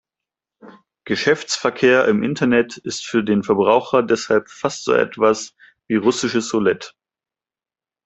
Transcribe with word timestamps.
Geschäftsverkehr 1.05 2.05
im 2.07 2.23
Internet 2.23 2.75
ist 2.75 3.05
für 3.05 3.23
den 3.23 3.43
Verbraucher 3.43 4.01
deshalb 4.01 4.49
fast 4.49 4.83
so 4.85 4.93
etwas 4.93 5.53
wie 5.85 5.93
russisches 5.97 6.51
Roulett. 6.55 6.95